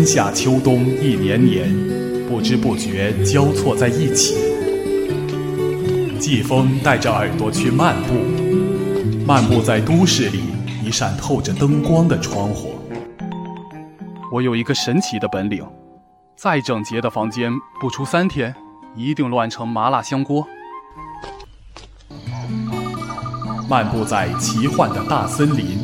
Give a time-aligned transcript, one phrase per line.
[0.00, 1.68] 春夏秋冬一年年，
[2.26, 4.34] 不知不觉交错在一起。
[6.18, 8.14] 季风带着耳朵去漫步，
[9.26, 10.40] 漫步在都市里
[10.82, 12.76] 一扇透着灯光的窗户。
[14.32, 15.62] 我有一个神奇的本领，
[16.34, 18.54] 再整洁的房间，不出三天，
[18.96, 20.48] 一定乱成麻辣香锅。
[23.68, 25.78] 漫步在奇幻的大森林。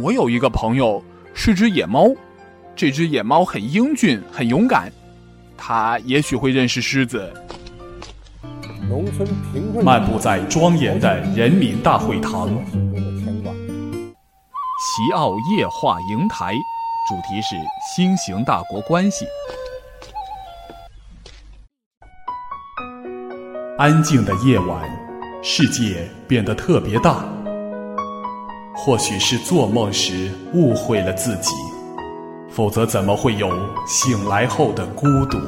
[0.00, 1.02] 我有一个朋友
[1.38, 2.08] 是只野猫，
[2.74, 4.90] 这只野猫很英俊，很勇敢，
[5.56, 7.30] 它也许会认识狮子。
[8.88, 9.84] 农村贫困。
[9.84, 12.48] 漫步在庄严的人民大会堂。
[14.78, 16.54] 齐奥夜话营台，
[17.06, 17.54] 主题是
[17.94, 19.26] 新型大国关系。
[23.76, 25.06] 安静的夜晚。
[25.42, 27.24] 世界变得特别大，
[28.76, 31.50] 或许是做梦时误会了自己，
[32.50, 33.50] 否则怎么会有
[33.86, 35.38] 醒来后的孤独？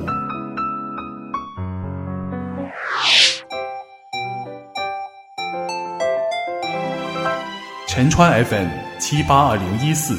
[7.87, 8.69] 陈川 FM
[8.99, 10.17] 七八二零一四，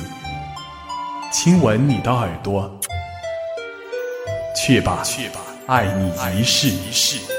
[1.32, 2.72] 亲吻你的耳朵，
[4.56, 7.39] 去吧，去吧，爱你一世一世。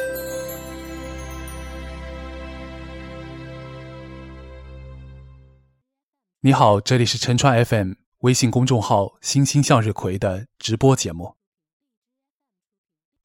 [6.42, 11.36] 你好，这里是陈川 FM 微信公众号“星星向日葵”的直播节目。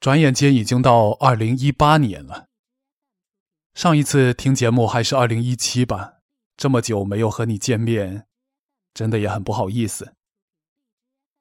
[0.02, 2.50] 转眼间已经到二零一八年了，
[3.74, 6.16] 上一次听节目还是二零一七吧，
[6.58, 8.28] 这么久没有和你见面，
[8.94, 10.18] 真的也很不好意思。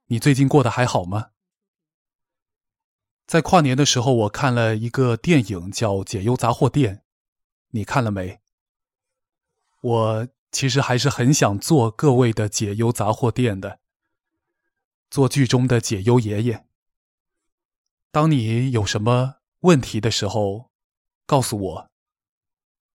[0.06, 1.31] 你最近过得还好吗？
[3.27, 6.98] 在跨年的时候，我看了一个电影叫《解忧杂货店》，
[7.70, 8.41] 你看了没？
[9.81, 10.28] 我。
[10.55, 13.80] 其实还是很想做各位的解忧杂货店的，
[15.10, 16.64] 做剧中的解忧爷爷。
[18.12, 20.70] 当你有什么问题的时候，
[21.26, 21.91] 告诉我，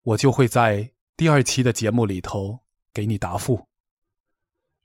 [0.04, 2.62] 我就会在第二期的节目里头
[2.94, 3.68] 给你答复。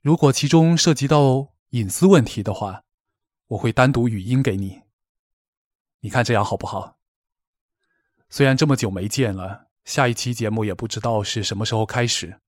[0.01, 2.83] 如果其中涉及到隐私问题的话，
[3.47, 4.81] 我会单独语音给你。
[6.01, 6.97] 你看这样好不好？
[8.29, 12.41] 虽然这么久没见了，下一期节目也不知道是什么时候开始。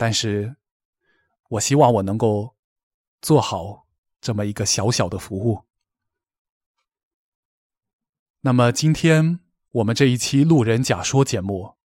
[0.00, 0.56] 但是，
[1.50, 2.56] 我希望我能够
[3.20, 3.86] 做好
[4.18, 5.66] 这么一个小小的服务。
[8.40, 9.40] 那么，今天
[9.72, 11.76] 我们这一期路人甲说节目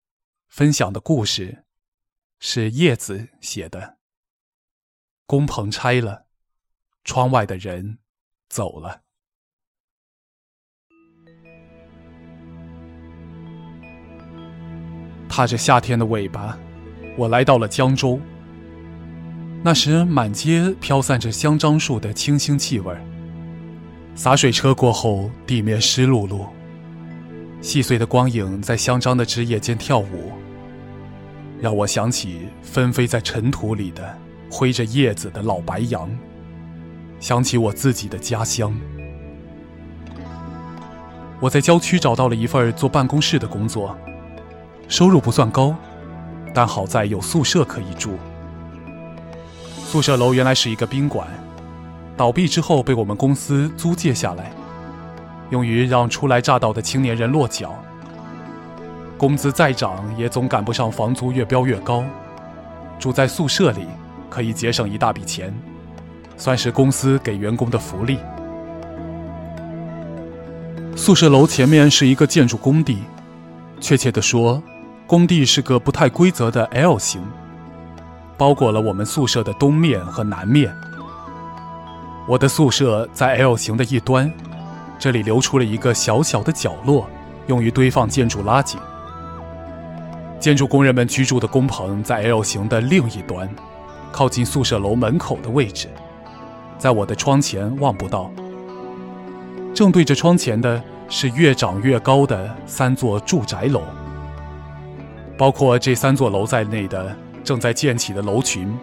[0.47, 1.65] 分享的故事
[2.39, 3.97] 是叶子写的。
[5.25, 6.25] 工棚拆了，
[7.03, 7.99] 窗外的人
[8.47, 9.03] 走了，
[15.27, 16.57] 踏着夏天的尾巴。
[17.15, 18.19] 我来到了江州。
[19.63, 22.95] 那时满街飘散着香樟树的清新气味
[24.13, 26.45] 洒水车过后，地面湿漉漉，
[27.61, 30.31] 细碎的光影在香樟的枝叶间跳舞，
[31.59, 34.17] 让我想起纷飞在尘土里的
[34.51, 36.09] 挥着叶子的老白杨，
[37.19, 38.73] 想起我自己的家乡。
[41.41, 43.97] 我在郊区找到了一份做办公室的工作，
[44.87, 45.75] 收入不算高。
[46.55, 48.17] 但好在有宿舍可以住。
[49.75, 51.27] 宿舍楼原来是一个宾馆，
[52.15, 54.51] 倒闭之后被我们公司租借下来，
[55.49, 57.75] 用于让初来乍到的青年人落脚。
[59.17, 62.05] 工资再涨也总赶不上房租越飙越高，
[62.97, 63.85] 住在宿舍里
[64.29, 65.53] 可以节省一大笔钱，
[66.37, 68.17] 算是公司给员工的福利。
[70.95, 72.99] 宿舍楼前面是一个建筑工地，
[73.81, 74.63] 确切的说。
[75.07, 77.21] 工地是个不太规则的 L 型，
[78.37, 80.75] 包裹了我们宿舍的东面和南面。
[82.27, 84.31] 我的宿舍在 L 型的一端，
[84.97, 87.07] 这里留出了一个小小的角落，
[87.45, 88.77] 用于堆放建筑垃圾。
[90.39, 93.47] 建筑工人们居住的工棚在 L 型的另一端，
[94.11, 95.87] 靠近宿舍楼门口的位置，
[96.79, 98.31] 在我的窗前望不到。
[99.71, 103.83] 正对着窗前的是越长越高的三座住宅楼。
[105.37, 108.73] 包括这三座楼在内的正在建起的楼群，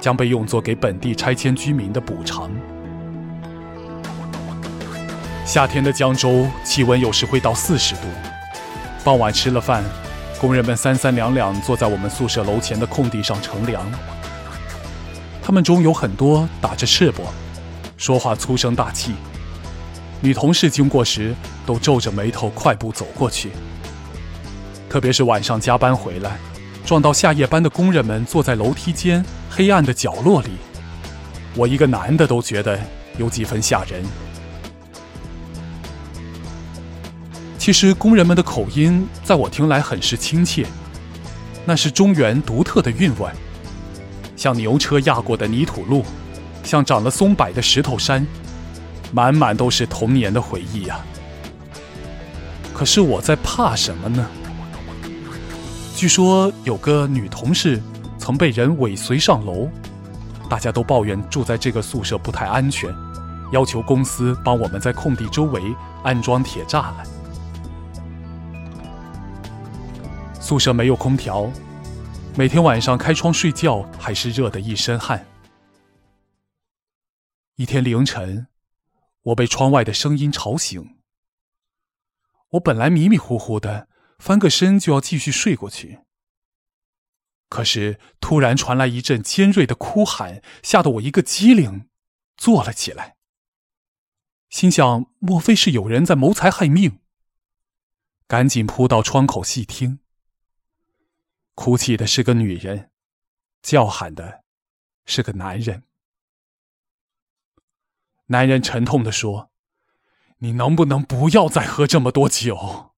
[0.00, 2.50] 将被用作给本地拆迁居民的补偿。
[5.46, 8.02] 夏天的江州气温有时会到四十度。
[9.04, 9.84] 傍晚吃了饭，
[10.40, 13.84] 工人们三三两两坐在我们宿舍楼前的空地上乘凉。
[15.40, 17.22] 他们中有很多打着赤膊，
[17.96, 19.12] 说话粗声大气。
[20.20, 21.34] 女同事经过时
[21.64, 23.50] 都皱着眉头快步走过去。
[24.92, 26.36] 特别是晚上加班回来，
[26.84, 30.50] 撞到下夜班的工人们坐在楼梯间黑暗的角落里，
[31.54, 32.78] 我一个男的都觉得
[33.16, 34.04] 有几分吓人。
[37.56, 40.66] 其实工人们的口音在我听来很是亲切，
[41.64, 43.30] 那是中原独特的韵味，
[44.36, 46.04] 像牛车压过的泥土路，
[46.64, 48.26] 像长了松柏的石头山，
[49.10, 51.00] 满满都是童年的回忆呀。
[52.74, 54.26] 可是我在怕什么呢？
[55.94, 57.80] 据说有个女同事
[58.18, 59.68] 曾被人尾随上楼。
[60.50, 62.94] 大家都抱怨住在这个宿舍不太安全，
[63.52, 65.62] 要求公司帮我们在空地周围
[66.02, 67.06] 安装铁栅栏。
[70.38, 71.50] 宿舍没有空调，
[72.36, 75.24] 每天晚上开窗睡觉还是热得一身汗。
[77.56, 78.48] 一天凌晨，
[79.22, 80.96] 我被窗外的声音吵醒。
[82.50, 83.88] 我本来迷迷糊糊的，
[84.22, 85.98] 翻个身就要继续睡过去。
[87.48, 91.88] 可是，突然传来一阵尖锐的哭喊，吓得我一个机灵，
[92.36, 93.16] 坐了起来。
[94.48, 97.00] 心想：莫非是有人在谋财害命？
[98.28, 99.98] 赶紧扑到窗口细听。
[101.56, 102.92] 哭泣的是个女人，
[103.60, 104.44] 叫喊的
[105.04, 105.82] 是个男人。
[108.26, 109.50] 男人沉痛的说
[110.38, 112.90] ：“你能不能不要再喝这么多酒？”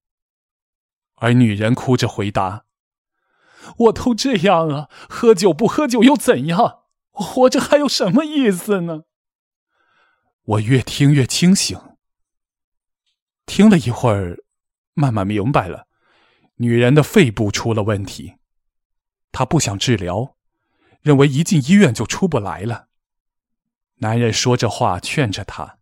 [1.25, 2.65] 而女人哭着回答。
[3.77, 6.83] 我都这样了，喝酒不喝酒又怎样？
[7.09, 9.05] 活着还有什么意思呢？
[10.43, 11.79] 我越听越清醒，
[13.47, 14.43] 听了一会儿，
[14.93, 15.87] 慢慢明白了，
[16.57, 18.35] 女人的肺部出了问题，
[19.31, 20.35] 她不想治疗，
[21.01, 22.89] 认为一进医院就出不来了。
[23.95, 25.79] 男人说着话劝着她，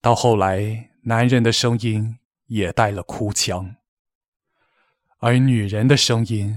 [0.00, 3.74] 到后来，男人的声音也带了哭腔。
[5.20, 6.54] 而女人的声音，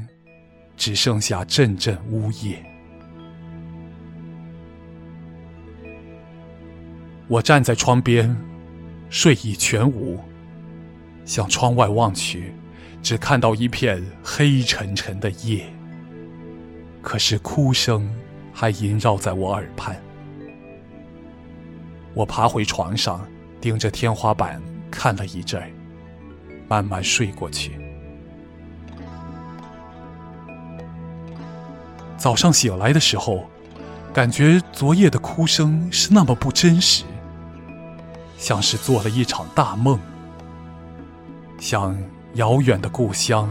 [0.78, 2.63] 只剩下阵阵呜咽。
[7.28, 8.38] 我站在窗边，
[9.10, 10.19] 睡意全无，
[11.25, 12.54] 向窗外望去，
[13.02, 15.66] 只看到一片黑沉沉的夜。
[17.02, 18.07] 可是哭声
[18.54, 20.00] 还萦绕在我耳畔。
[22.14, 23.28] 我爬回床上，
[23.60, 24.62] 盯着天花板
[24.92, 25.68] 看了一阵儿，
[26.69, 27.81] 慢慢睡过去。
[32.21, 33.45] 早上醒来的时候，
[34.13, 37.03] 感觉昨夜的哭声是那么不真实，
[38.38, 40.00] 像是做了一场大梦，
[41.59, 41.97] 像
[42.35, 43.50] 遥远的故乡，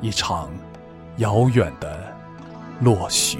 [0.00, 0.48] 一场
[1.18, 2.16] 遥远的
[2.80, 3.38] 落雪。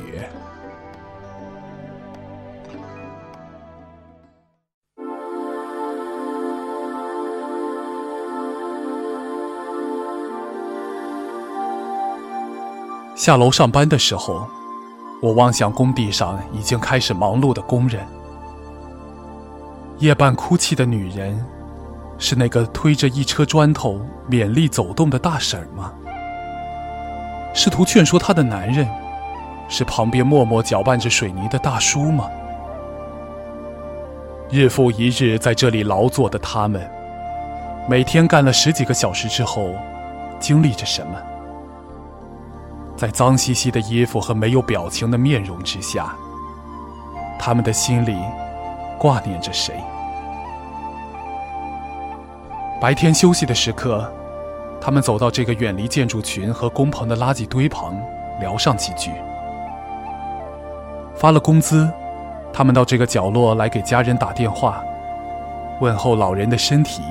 [13.16, 14.46] 下楼上班的时候，
[15.22, 18.06] 我望向工地上已经开始忙碌的工人。
[20.00, 21.42] 夜半哭泣的女人，
[22.18, 23.98] 是那个推着一车砖头
[24.28, 25.90] 勉力走动的大婶吗？
[27.54, 28.86] 试图劝说她的男人，
[29.66, 32.28] 是旁边默默搅拌着水泥的大叔吗？
[34.50, 36.86] 日复一日在这里劳作的他们，
[37.88, 39.70] 每天干了十几个小时之后，
[40.38, 41.18] 经历着什么？
[42.96, 46.16] 在脏兮兮的衣服和没有表情的面容之下，
[47.38, 48.16] 他们的心里
[48.98, 49.74] 挂念着谁？
[52.80, 54.10] 白天休息的时刻，
[54.80, 57.94] 他们走到这个远离建筑群和工棚的垃圾堆旁，
[58.40, 59.10] 聊上几句。
[61.14, 61.90] 发了工资，
[62.52, 64.82] 他们到这个角落来给家人打电话，
[65.80, 67.02] 问候老人的身体，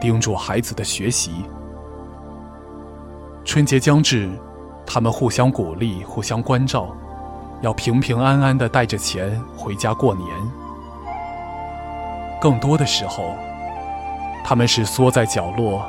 [0.00, 1.44] 叮嘱孩子的学习。
[3.44, 4.30] 春节将至。
[4.92, 6.88] 他们互相鼓励，互相关照，
[7.60, 10.26] 要平平安安的带着钱回家过年。
[12.40, 13.36] 更多的时候，
[14.42, 15.86] 他们是缩在角落，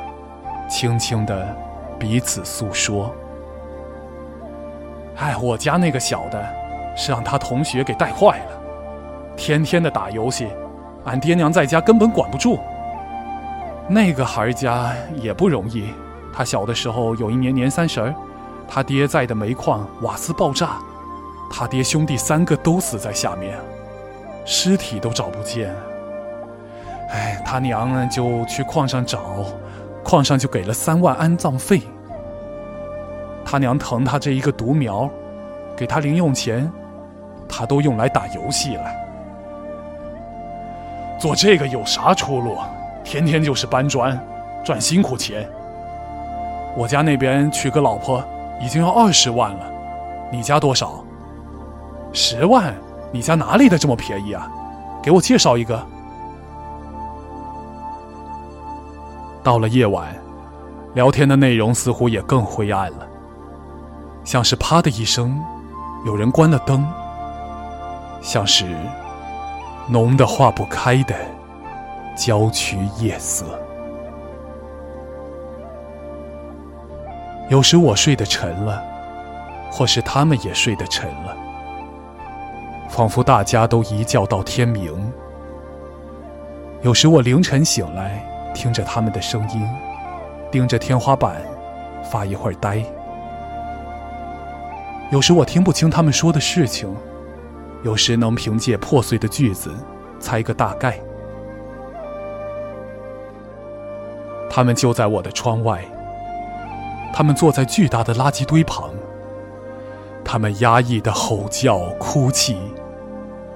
[0.70, 1.52] 轻轻的
[1.98, 3.12] 彼此诉说。
[5.16, 6.40] 哎，我家那个小的，
[6.96, 8.62] 是让他同学给带坏了，
[9.36, 10.46] 天天的打游戏，
[11.06, 12.56] 俺爹娘在家根本管不住。
[13.88, 15.92] 那个孩儿家也不容易，
[16.32, 18.14] 他小的时候有一年年三十儿。
[18.74, 20.78] 他爹在的煤矿瓦斯爆炸，
[21.50, 23.58] 他爹兄弟三个都死在下面，
[24.46, 25.70] 尸体都找不见。
[27.10, 29.20] 哎，他娘呢就去矿上找，
[30.02, 31.82] 矿上就给了三万安葬费。
[33.44, 35.06] 他娘疼他这一个独苗，
[35.76, 36.72] 给他零用钱，
[37.46, 38.84] 他都用来打游戏了。
[41.20, 42.56] 做这个有啥出路？
[43.04, 44.18] 天天就是搬砖，
[44.64, 45.46] 赚辛苦钱。
[46.74, 48.24] 我家那边娶个老婆。
[48.62, 49.66] 已经要二十万了，
[50.30, 51.04] 你家多少？
[52.12, 52.72] 十万，
[53.10, 54.50] 你家哪里的这么便宜啊？
[55.02, 55.84] 给我介绍一个。
[59.42, 60.14] 到了夜晚，
[60.94, 63.06] 聊天的内容似乎也更灰暗了，
[64.22, 65.42] 像是啪的一声，
[66.06, 66.86] 有人关了灯，
[68.20, 68.64] 像是
[69.88, 71.16] 浓得化不开的
[72.16, 73.44] 郊区夜色。
[77.52, 78.82] 有时我睡得沉了，
[79.70, 81.36] 或是他们也睡得沉了，
[82.88, 85.12] 仿佛大家都一觉到天明。
[86.80, 89.68] 有时我凌晨醒来，听着他们的声音，
[90.50, 91.42] 盯着天花板
[92.02, 92.82] 发一会儿呆。
[95.10, 96.88] 有时我听不清他们说的事情，
[97.82, 99.70] 有时能凭借破碎的句子
[100.18, 100.98] 猜个大概。
[104.48, 105.84] 他们就在我的窗外。
[107.12, 108.90] 他们坐在巨大的垃圾堆旁，
[110.24, 112.56] 他们压抑的吼叫、哭泣，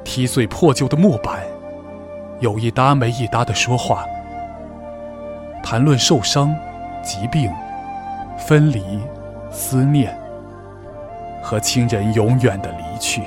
[0.04, 1.42] 踢碎破旧的木板，
[2.40, 4.04] 有一搭没一搭的说话，
[5.62, 6.54] 谈论受伤、
[7.02, 7.50] 疾病、
[8.38, 9.00] 分离、
[9.50, 10.16] 思念
[11.42, 13.22] 和亲人永远的离去，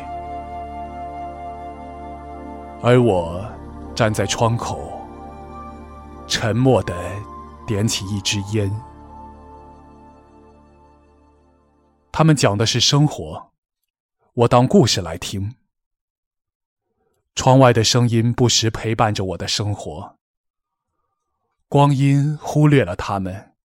[2.83, 3.43] 而我
[3.95, 4.79] 站在窗口，
[6.27, 6.93] 沉默的
[7.65, 8.71] 点起一支烟。
[12.19, 13.53] 他们讲的是生活，
[14.33, 15.55] 我当故事来听。
[17.33, 20.17] 窗外的声音不时陪伴着我的生活。
[21.69, 23.55] 光阴忽略了他们，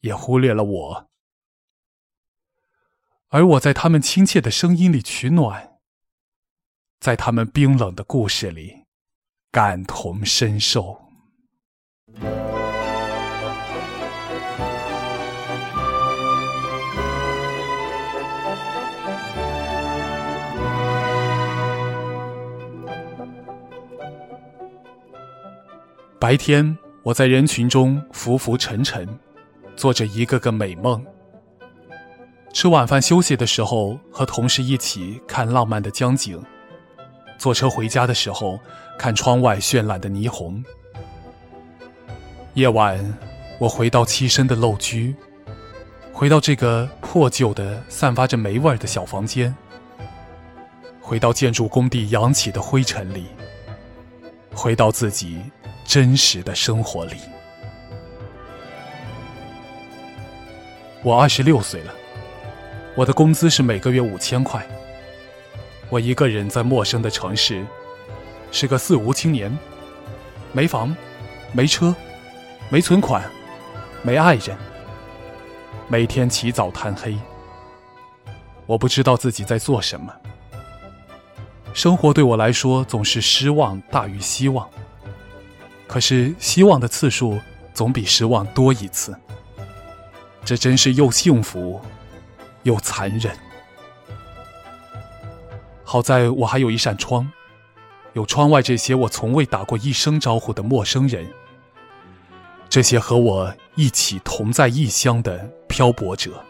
[0.00, 1.10] 也忽略了我，
[3.28, 5.78] 而我在他们亲切的声音里取暖，
[7.00, 8.86] 在他们冰冷的故事里
[9.50, 11.02] 感同身受。
[26.20, 29.08] 白天，我在人群中浮浮沉沉，
[29.74, 31.02] 做着一个个美梦。
[32.52, 36.38] 吃晚饭休息的时候，和同事一起看浪漫的江景；
[37.38, 38.60] 坐车回家的时候，
[38.98, 40.62] 看窗外绚烂的霓虹。
[42.52, 43.02] 夜晚，
[43.58, 45.14] 我回到栖身的陋居，
[46.12, 49.56] 回到这个破旧的、散发着霉味的小房间，
[51.00, 53.24] 回到建筑工地扬起的灰尘里，
[54.52, 55.40] 回到自己。
[55.90, 57.16] 真实的生活里，
[61.02, 61.92] 我二十六岁了，
[62.94, 64.64] 我的工资是每个月五千块。
[65.88, 67.66] 我一个人在陌生的城市，
[68.52, 69.50] 是个四无青年，
[70.52, 70.96] 没房，
[71.52, 71.92] 没车，
[72.68, 73.28] 没存款，
[74.04, 74.56] 没爱人，
[75.88, 77.18] 每天起早贪黑。
[78.66, 80.14] 我不知道自己在做什么，
[81.74, 84.70] 生活对我来说总是失望大于希望。
[85.90, 87.36] 可是希望的次数
[87.74, 89.12] 总比失望多一次，
[90.44, 91.80] 这真是又幸福
[92.62, 93.36] 又残忍。
[95.82, 97.28] 好在我还有一扇窗，
[98.12, 101.26] 有窗外这些我从未打过一声招呼的陌生人，
[102.68, 106.40] 这些和我一起同在异乡的漂泊者。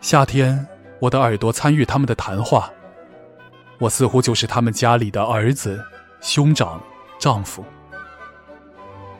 [0.00, 0.66] 夏天，
[0.98, 2.72] 我的耳朵参与他们的谈话，
[3.78, 5.78] 我似乎就是他们家里的儿子。
[6.20, 6.78] 兄长，
[7.18, 7.64] 丈夫。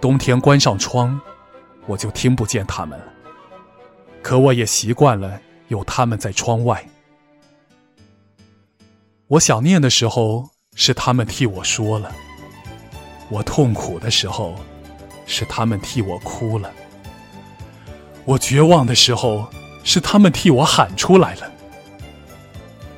[0.03, 1.19] 冬天关上窗，
[1.87, 3.05] 我就听不见他们了。
[4.23, 6.87] 可我也习惯了有他们在窗外。
[9.29, 12.11] 我想念的时候，是他们替我说了；
[13.31, 14.57] 我痛苦的时候，
[15.25, 16.69] 是他们替我哭了；
[18.27, 19.47] 我绝望的时候，
[19.85, 21.51] 是他们替我喊出来了。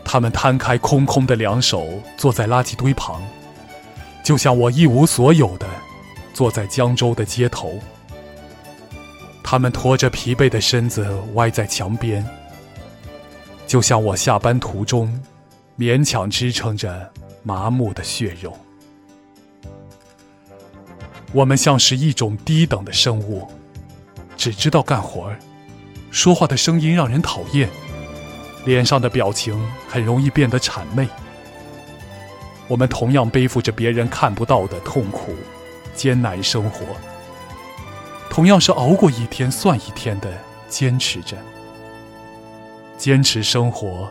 [0.05, 3.23] 他们摊开空空的两手，坐在垃圾堆旁。
[4.23, 5.67] 就像我一无所有的
[6.33, 7.79] 坐在江州的街头，
[9.43, 12.25] 他们拖着疲惫的身子歪在墙边，
[13.67, 15.21] 就像我下班途中
[15.77, 17.11] 勉强支撑着
[17.43, 18.57] 麻木的血肉。
[21.33, 23.49] 我们像是一种低等的生物，
[24.37, 25.39] 只知道干活儿，
[26.11, 27.69] 说话的声音让人讨厌，
[28.65, 31.09] 脸上的表情很容易变得谄媚。
[32.69, 35.35] 我们同样背负着别人看不到的痛苦、
[35.95, 36.87] 艰难生活，
[38.31, 40.33] 同样是熬过一天算一天的
[40.69, 41.37] 坚持着，
[42.97, 44.11] 坚持生活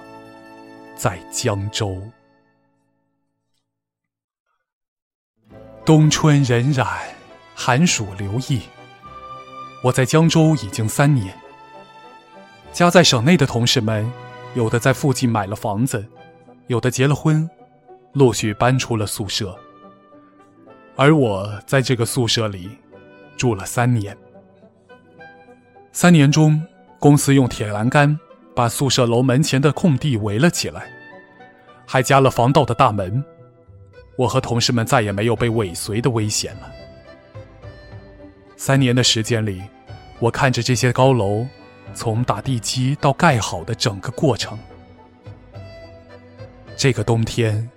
[0.96, 2.00] 在江州。
[5.84, 6.86] 冬春荏苒，
[7.56, 8.62] 寒暑流溢。
[9.84, 11.36] 我在江州已经三年，
[12.72, 14.12] 家在省内的同事们，
[14.54, 16.06] 有的在附近买了房子。
[16.68, 17.50] 有的结了婚，
[18.14, 19.58] 陆续搬出了宿舍。
[20.96, 22.70] 而我在这个宿舍里
[23.38, 24.16] 住了三年。
[25.92, 26.62] 三年中，
[27.00, 28.20] 公司用铁栏杆
[28.56, 30.90] 把宿舍楼门前的空地围了起来，
[31.86, 33.24] 还加了防盗的大门。
[34.18, 36.72] 我和同事们再也没有被尾随的危险了。
[38.56, 39.62] 三年的时间里，
[40.20, 41.48] 我看着这些高楼
[41.94, 44.60] 从打地基到盖好的整个过程。
[46.78, 47.68] 这个冬天，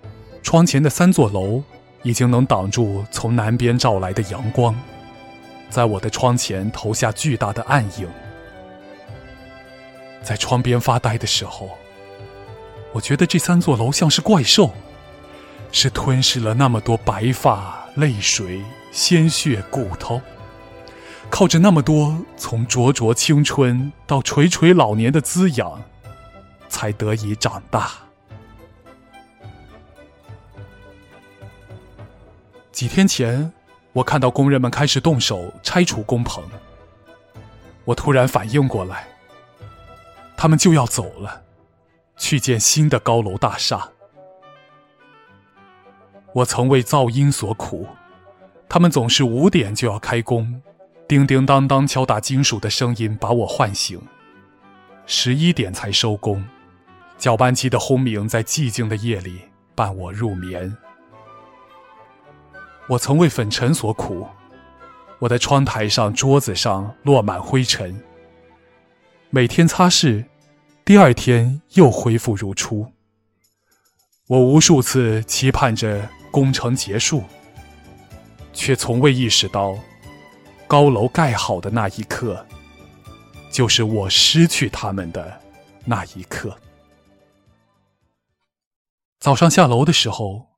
[0.45, 1.63] 窗前的三座楼
[2.03, 4.79] 已经能挡住从南边照来的阳光，
[5.71, 8.07] 在我的窗前投下巨大的暗影。
[10.23, 11.71] 在窗边发呆的时候，
[12.93, 14.71] 我觉得这三座楼像是怪兽，
[15.73, 20.21] 是吞噬了那么多白发、泪水、鲜血、骨头，
[21.31, 25.83] 靠着那么多从灼灼青春到垂垂老年的滋养，
[26.69, 28.04] 才得以长大。
[32.75, 33.53] 几天前，
[33.93, 36.43] 我看到工人们开始动手拆除工棚，
[37.85, 39.07] 我突然反应过来，
[40.37, 41.45] 他们就要走了，
[42.17, 43.91] 去建新的高楼大厦。
[46.33, 47.87] 我曾为噪音所苦，
[48.69, 50.61] 他们总是五点就要开工，
[51.07, 54.03] 叮叮当当敲打金属的声音把我唤醒，
[55.07, 56.45] 十一点才收工，
[57.19, 59.43] 搅拌机的轰鸣在寂静的夜里
[59.77, 60.77] 伴我入眠。
[62.87, 64.27] 我曾为粉尘所苦，
[65.19, 67.99] 我的窗台上、桌子上落满灰尘。
[69.31, 70.27] 每天擦拭，
[70.85, 72.93] 第二天又恢复如初。
[74.27, 77.25] 我无数次期盼着工程结束，
[78.53, 79.75] 却从未意识到，
[80.67, 82.47] 高楼盖好的那一刻，
[83.51, 85.41] 就是我失去他们的
[85.87, 86.55] 那一刻。
[89.21, 90.54] 早上下楼的时候。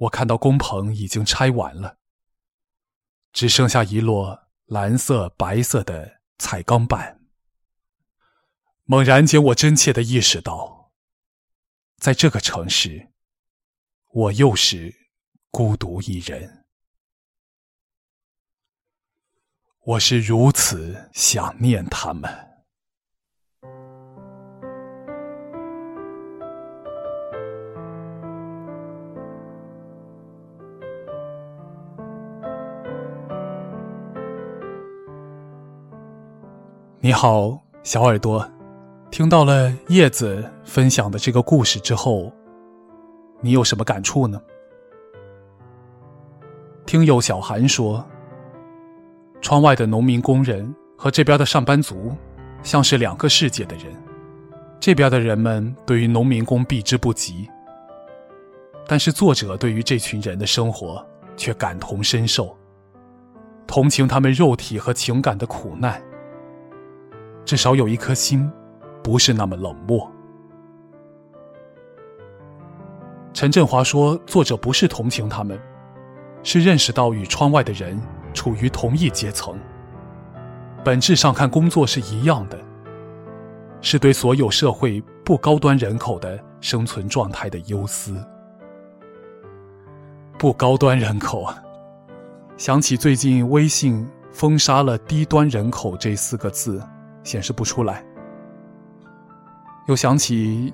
[0.00, 1.98] 我看到工棚已经拆完了，
[3.32, 7.20] 只剩下一摞蓝色、白色的彩钢板。
[8.84, 10.90] 猛然间，我真切的意识到，
[11.98, 13.12] 在这个城市，
[14.08, 15.10] 我又是
[15.50, 16.64] 孤独一人。
[19.80, 22.49] 我是如此想念他们。
[37.10, 38.48] 你好，小耳朵，
[39.10, 42.32] 听到了叶子分享的这个故事之后，
[43.40, 44.40] 你有什么感触呢？
[46.86, 48.06] 听友小韩说，
[49.40, 52.16] 窗外的农民工人和这边的上班族
[52.62, 53.86] 像是两个世界的人，
[54.78, 57.50] 这边的人们对于农民工避之不及，
[58.86, 61.04] 但是作者对于这群人的生活
[61.36, 62.56] 却感同身受，
[63.66, 66.00] 同情他们肉体和情感的苦难。
[67.44, 68.50] 至少有一颗心，
[69.02, 70.10] 不是那么冷漠。
[73.32, 75.58] 陈振华说：“作者不是同情他们，
[76.42, 78.00] 是认识到与窗外的人
[78.34, 79.58] 处于同一阶层，
[80.84, 82.58] 本质上看工作是一样的，
[83.80, 88.14] 是对所有社会不高端人口的生存状态的忧思。
[90.36, 91.62] 不高端人口啊，
[92.56, 96.82] 想起最近微信封杀了‘低端人口’这四个字。”
[97.22, 98.04] 显示不出来。
[99.86, 100.72] 又想起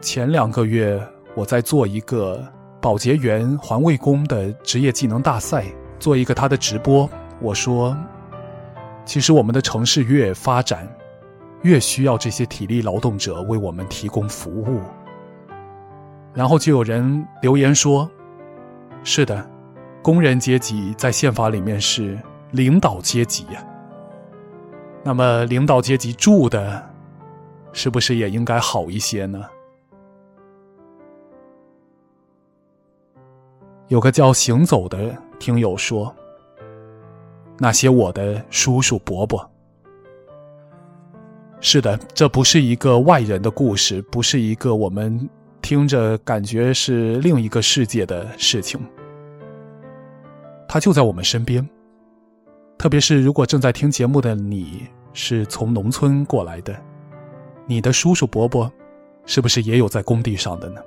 [0.00, 1.00] 前两个月
[1.34, 2.44] 我在做一个
[2.80, 5.64] 保洁员、环卫工的职业技能大赛，
[5.98, 7.08] 做一个他的直播。
[7.40, 7.96] 我说，
[9.04, 10.88] 其实我们的城市越发展，
[11.62, 14.80] 越需要这些体力劳动者为我们提供服务。
[16.34, 18.08] 然后就有人留言说
[19.02, 19.48] ：“是的，
[20.02, 22.18] 工人阶级在宪法里面是
[22.52, 23.64] 领导阶级呀。”
[25.04, 26.90] 那么，领导阶级住的，
[27.72, 29.42] 是不是也应该好一些呢？
[33.86, 36.14] 有个叫行走的听友说
[37.56, 39.50] ：“那些我的叔叔伯伯。”
[41.60, 45.26] 是的，这不是一个外人的故事，不是一个我们
[45.62, 48.78] 听着感觉是另一个世界的事情，
[50.68, 51.66] 他就在我们身边。
[52.78, 56.80] 特别是如果正在听节目的你是从农村过来的
[57.66, 58.72] 你的叔叔伯伯
[59.26, 60.80] 是不是也有在工地上的呢？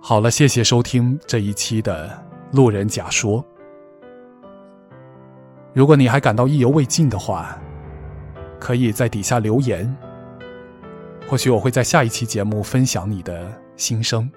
[0.00, 2.22] 好了谢谢收听这一期的
[2.54, 3.44] 路人甲说。
[5.72, 7.58] 如果你还感到意犹未尽的话，
[8.60, 9.92] 可以在底下留言，
[11.28, 14.30] 或许我会在下一期节目分享你的心声。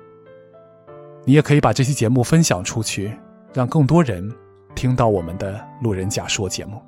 [1.26, 3.16] 你也可以把这期节目分享出去，
[3.54, 4.28] 让更多人
[4.74, 6.82] 听到我们的路人甲说节目。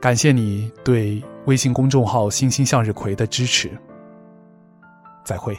[0.00, 3.70] 感谢你对微信公众号“星星向日葵”的支持。
[5.24, 5.54] 再会。